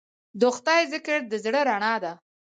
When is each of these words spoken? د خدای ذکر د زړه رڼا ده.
د 0.39 0.41
خدای 0.55 0.81
ذکر 0.93 1.19
د 1.31 1.33
زړه 1.43 1.61
رڼا 1.69 1.95
ده. 2.03 2.13